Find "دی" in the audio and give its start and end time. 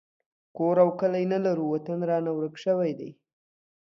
2.99-3.09